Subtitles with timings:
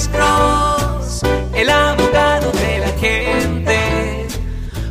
[0.00, 1.22] Alex Cross,
[1.54, 4.26] el abogado de la gente.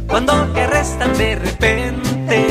[0.08, 2.47] Cuando te arrestan de repente,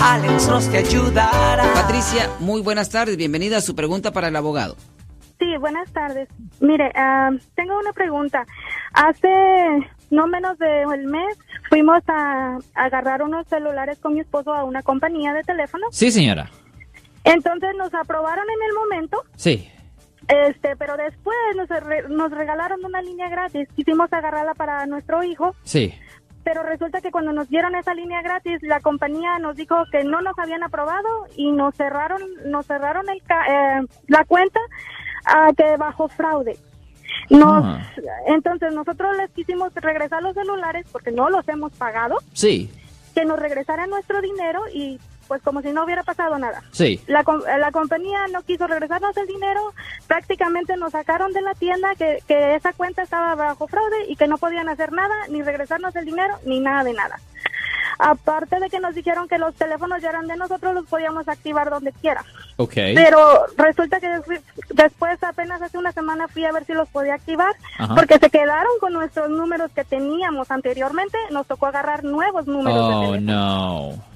[0.00, 1.64] Alex Cross te ayudará.
[1.74, 3.16] Patricia, muy buenas tardes.
[3.16, 4.76] Bienvenida a su pregunta para el abogado.
[5.40, 6.28] Sí, buenas tardes.
[6.60, 8.46] Mire, ah, tengo una pregunta.
[8.92, 9.28] Hace
[10.10, 11.36] no menos de un mes
[11.68, 15.88] fuimos a, agarrar unos celulares con mi esposo a una compañía de teléfono.
[15.90, 16.48] Sí, señora.
[17.24, 19.24] Entonces nos aprobaron en el momento.
[19.34, 19.72] Sí.
[20.28, 21.68] Este, pero después nos,
[22.10, 23.68] nos regalaron una línea gratis.
[23.76, 25.54] Quisimos agarrarla para nuestro hijo.
[25.62, 25.94] Sí.
[26.42, 30.20] Pero resulta que cuando nos dieron esa línea gratis, la compañía nos dijo que no
[30.22, 34.60] nos habían aprobado y nos cerraron, nos cerraron el, eh, la cuenta
[35.26, 36.56] a que bajo fraude.
[37.30, 37.80] Nos, Ah.
[38.26, 42.70] Entonces nosotros les quisimos regresar los celulares porque no los hemos pagado, Sí.
[43.14, 46.62] que nos regresaran nuestro dinero y pues como si no hubiera pasado nada.
[46.72, 47.02] Sí.
[47.06, 49.60] La, eh, la compañía no quiso regresarnos el dinero,
[50.06, 54.26] prácticamente nos sacaron de la tienda que, que esa cuenta estaba bajo fraude y que
[54.28, 57.18] no podían hacer nada, ni regresarnos el dinero, ni nada de nada.
[57.98, 61.70] Aparte de que nos dijeron que los teléfonos ya eran de nosotros, los podíamos activar
[61.70, 62.22] donde quiera.
[62.56, 62.74] Ok.
[62.74, 64.08] Pero resulta que
[64.74, 67.94] después, apenas hace una semana, fui a ver si los podía activar, Ajá.
[67.94, 72.94] porque se quedaron con nuestros números que teníamos anteriormente, nos tocó agarrar nuevos números de
[72.94, 73.32] Oh, teléfono.
[73.32, 74.15] no.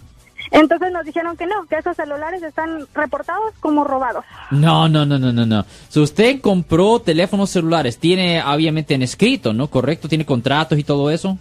[0.50, 4.24] Entonces nos dijeron que no, que esos celulares están reportados como robados.
[4.50, 5.64] No, no, no, no, no, no.
[5.88, 9.68] Si usted compró teléfonos celulares, tiene obviamente en escrito, ¿no?
[9.68, 10.08] ¿Correcto?
[10.08, 11.38] ¿Tiene contratos y todo eso?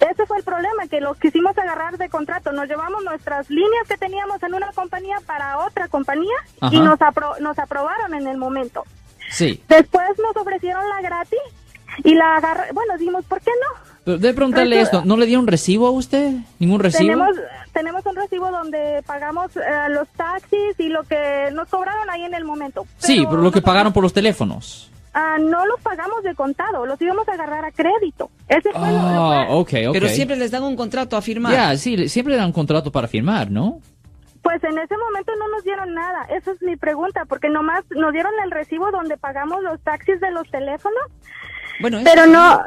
[0.00, 2.50] Ese fue el problema, que los quisimos agarrar de contrato.
[2.52, 6.34] Nos llevamos nuestras líneas que teníamos en una compañía para otra compañía
[6.72, 8.82] y nos, apro- nos aprobaron en el momento.
[9.30, 9.62] Sí.
[9.68, 11.38] Después nos ofrecieron la gratis
[12.04, 12.72] y la agarré.
[12.72, 13.92] Bueno, dijimos, ¿por qué no?
[14.04, 16.32] Pero debe preguntarle esto, ¿no le dieron recibo a usted?
[16.58, 17.02] ¿Ningún recibo?
[17.12, 17.36] Tenemos,
[17.72, 22.34] tenemos un recibo donde pagamos eh, los taxis y lo que nos cobraron ahí en
[22.34, 22.84] el momento.
[22.98, 24.88] Sí, pero lo que nosotros- pagaron por los teléfonos.
[25.14, 28.30] Ah, no los pagamos de contado, los íbamos a agarrar a crédito.
[28.48, 29.64] Ese fue lo- lo Ah.
[29.92, 31.52] Pero siempre les dan un contrato a firmar.
[31.52, 33.80] Ya, sí, siempre dan contrato para firmar, ¿no?
[34.42, 36.24] Pues en ese momento no nos dieron nada.
[36.30, 40.30] Esa es mi pregunta, porque nomás nos dieron el recibo donde pagamos los taxis de
[40.30, 41.02] los teléfonos,
[41.80, 42.60] Bueno, pero no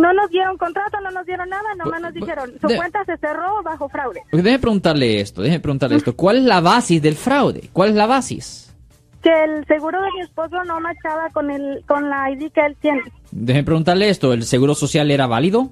[0.00, 3.16] no nos dieron contrato, no nos dieron nada, nomás nos dijeron, su de- cuenta se
[3.18, 4.20] cerró bajo fraude.
[4.32, 6.14] Déjeme preguntarle esto, déjeme preguntarle esto.
[6.16, 7.68] ¿Cuál es la basis del fraude?
[7.72, 8.74] ¿Cuál es la basis?
[9.22, 12.76] Que el seguro de mi esposo no machaba con el con la ID que él
[12.80, 13.00] tiene.
[13.30, 15.70] Déjeme preguntarle esto, ¿el seguro social era válido?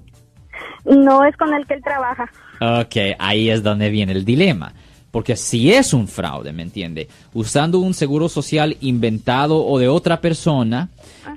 [0.84, 2.30] No es con el que él trabaja.
[2.60, 4.72] Ok, ahí es donde viene el dilema.
[5.12, 7.06] Porque si es un fraude, ¿me entiende?
[7.34, 10.88] Usando un seguro social inventado o de otra persona,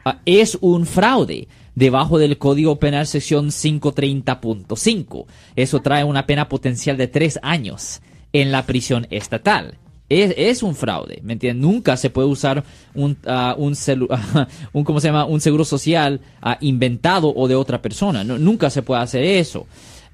[0.06, 5.26] ah, es un fraude debajo del Código Penal sección 530.5.
[5.56, 8.02] Eso trae una pena potencial de tres años
[8.34, 9.76] en la prisión estatal.
[10.08, 11.62] Es, es un fraude, ¿me entiendes?
[11.68, 15.26] Nunca se puede usar un, ah, un, celu- un, ¿cómo se llama?
[15.26, 18.24] un seguro social ah, inventado o de otra persona.
[18.24, 19.66] No, nunca se puede hacer eso.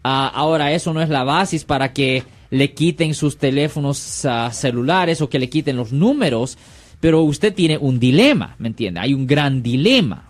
[0.04, 3.98] Ah, ahora, eso no es la base para que le quiten sus teléfonos
[4.52, 6.58] celulares o que le quiten los números,
[7.00, 9.00] pero usted tiene un dilema, ¿me entiende?
[9.00, 10.30] Hay un gran dilema.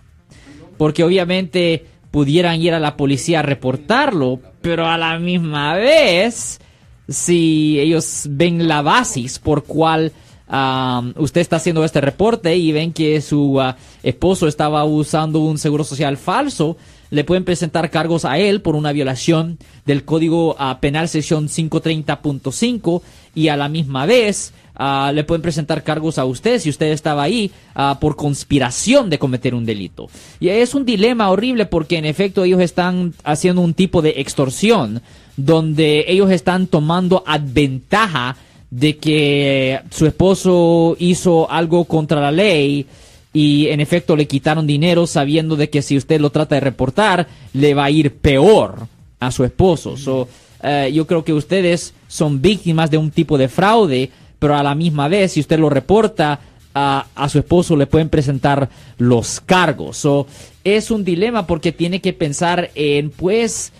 [0.78, 6.60] Porque obviamente pudieran ir a la policía a reportarlo, pero a la misma vez,
[7.08, 10.12] si ellos ven la basis por cual
[10.46, 15.58] am, usted está haciendo este reporte y ven que su ah, esposo estaba usando un
[15.58, 16.76] seguro social falso,
[17.12, 23.02] le pueden presentar cargos a él por una violación del Código ah, Penal sección 530.5
[23.34, 27.22] y a la misma vez ah, le pueden presentar cargos a usted si usted estaba
[27.22, 30.08] ahí ah, por conspiración de cometer un delito.
[30.40, 35.02] Y es un dilema horrible porque en efecto ellos están haciendo un tipo de extorsión
[35.36, 38.36] donde ellos están tomando ventaja
[38.70, 42.86] de que su esposo hizo algo contra la ley
[43.32, 47.28] y en efecto le quitaron dinero sabiendo de que si usted lo trata de reportar
[47.54, 48.86] le va a ir peor
[49.20, 49.96] a su esposo.
[49.96, 50.28] So,
[50.62, 54.74] eh, yo creo que ustedes son víctimas de un tipo de fraude, pero a la
[54.74, 56.40] misma vez si usted lo reporta
[56.74, 59.96] a, a su esposo le pueden presentar los cargos.
[59.96, 60.26] So,
[60.64, 63.72] es un dilema porque tiene que pensar en pues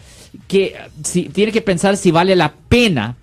[0.48, 3.16] que si tiene que pensar si vale la pena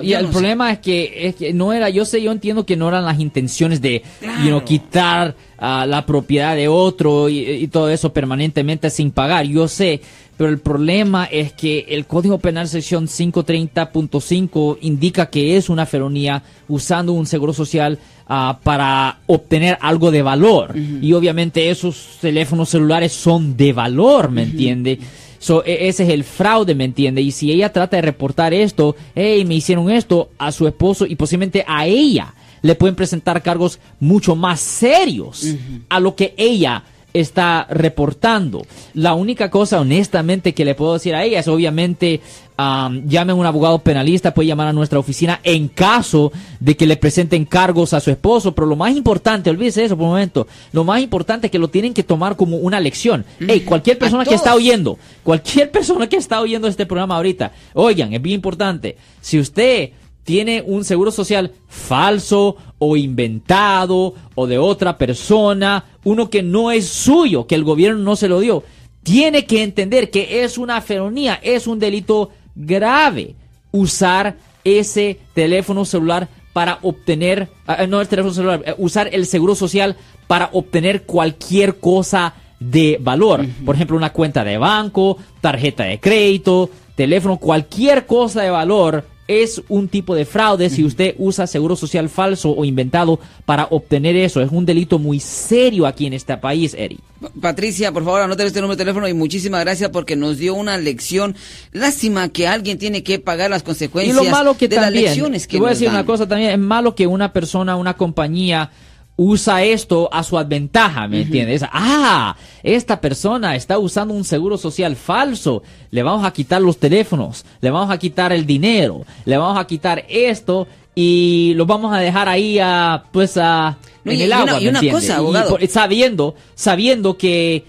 [0.03, 2.77] y el no problema es que, es que no era, yo sé, yo entiendo que
[2.77, 4.43] no eran las intenciones de Claro.
[4.43, 9.47] you know, quitar ah, la propiedad de otro y, y todo eso permanentemente sin pagar,
[9.47, 10.03] yo sé,
[10.43, 16.43] pero el problema es que el Código Penal sección 530.5 indica que es una felonía
[16.67, 23.13] usando un seguro social ah, para obtener algo de valor y obviamente esos teléfonos celulares
[23.13, 24.99] son de valor, ¿me entiende?
[25.39, 27.23] So, e- ese es el fraude, ¿me entiende?
[27.23, 31.15] Y si ella trata de reportar esto, hey, me hicieron esto a su esposo y
[31.15, 35.55] posiblemente a ella, le pueden presentar cargos mucho más serios
[35.89, 38.65] a lo que ella está reportando.
[38.95, 42.21] La única cosa, honestamente, que le puedo decir a ella es, obviamente,
[42.57, 46.87] am, llame a un abogado penalista, puede llamar a nuestra oficina en caso de que
[46.87, 48.55] le presenten cargos a su esposo.
[48.55, 51.69] Pero lo más importante, olvídese eso por un momento, lo más importante es que lo
[51.69, 53.25] tienen que tomar como una lección.
[53.41, 58.13] Hey, cualquier persona que está oyendo, cualquier persona que está oyendo este programa ahorita, oigan,
[58.13, 58.97] es bien importante.
[59.21, 59.91] Si usted
[60.25, 66.89] tiene un seguro social falso o inventado o de otra persona, uno que no es
[66.89, 68.63] suyo, que el gobierno no se lo dio,
[69.03, 73.35] tiene que entender que es una felonía, es un delito grave
[73.73, 79.55] usar ese teléfono celular para obtener, ah, no el teléfono celular, eh, usar el seguro
[79.55, 79.97] social
[80.27, 83.45] para obtener cualquier cosa de valor.
[83.65, 89.63] Por ejemplo, una cuenta de banco, tarjeta de crédito, teléfono, cualquier cosa de valor es
[89.69, 94.41] un tipo de fraude si usted usa seguro social falso o inventado para obtener eso.
[94.41, 96.99] Es un delito muy serio aquí en este país, Eri.
[97.41, 100.77] Patricia, por favor, anote este número de teléfono y muchísimas gracias porque nos dio una
[100.77, 101.37] lección.
[101.73, 105.13] Lástima que alguien tiene que pagar las Y consecuencias lo malo que de también, las
[105.13, 105.97] lecciones que voy a decir dan.
[105.97, 108.71] una cosa también, es malo que una persona, una compañía
[109.17, 111.63] usa esto a su desventaja, ¿me entiendes?
[111.71, 117.45] Ah, esta persona está usando un seguro social falso, le vamos a quitar los teléfonos,
[117.61, 121.99] le vamos a quitar el dinero, le vamos a quitar esto y lo vamos a
[121.99, 124.79] dejar ahí a, pues a, No, en y- el y una- agua, y ¿me una
[124.79, 125.03] entiendes?
[125.03, 125.51] cosa, Y abogado.
[125.51, 127.65] por- sabiendo, sabiendo que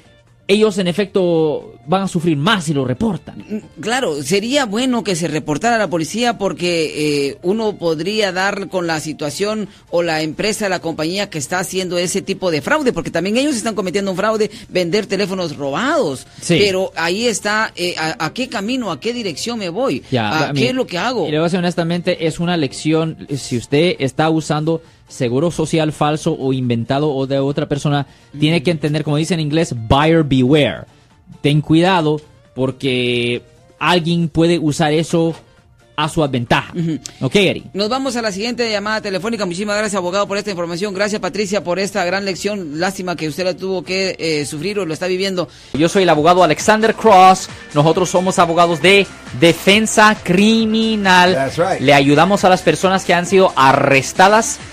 [0.54, 3.40] ellos en efecto van a sufrir más si lo reportan.
[3.40, 8.70] Mm, Claro, sería bueno que se reportara a la policía porque eh, uno podría dar
[8.70, 12.94] con la situación o la empresa, la compañía que está haciendo ese tipo de fraude,
[12.94, 16.26] porque también ellos están cometiendo un fraude, vender teléfonos robados.
[16.42, 16.58] Sí.
[16.60, 20.04] Pero ahí está, eh, a, a qué camino, a qué dirección me voy?
[20.12, 21.28] Ya, ¿A ¿Qué es lo que hago?
[21.28, 23.28] Y le voy a decir honestamente, es una lección.
[23.38, 24.82] Si usted está usando
[25.13, 28.07] seguro social falso o inventado o de otra persona,
[28.39, 30.86] tiene que entender, como dice en inglés, buyer beware.
[31.42, 32.19] Ten cuidado
[32.56, 33.44] porque
[33.80, 35.36] alguien puede usar eso
[35.95, 36.74] a su ventaja.
[37.21, 37.65] ¿Ok, Eri?
[37.74, 39.45] Nos vamos a la siguiente llamada telefónica.
[39.45, 40.94] Muchísimas gracias, abogado, por esta información.
[40.94, 42.80] Gracias, Patricia, por esta gran lección.
[42.80, 45.48] Lástima que usted la tuvo que eh, sufrir o lo está viviendo.
[45.74, 47.50] Yo soy el abogado Alexander Cross.
[47.75, 49.06] Nosotros somos abogados de
[49.39, 51.33] defensa criminal.
[51.36, 51.80] That's right.
[51.80, 54.60] Le ayudamos a las personas que han sido arrestadas